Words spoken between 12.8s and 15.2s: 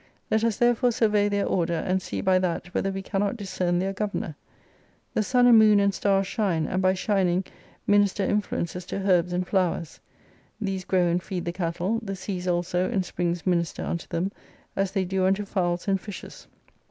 and springs minister unto them, as they